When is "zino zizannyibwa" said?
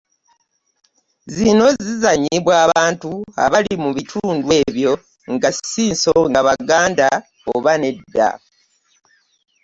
1.35-2.53